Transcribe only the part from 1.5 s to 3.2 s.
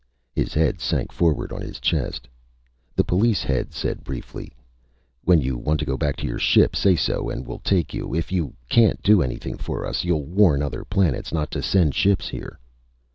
on his chest. The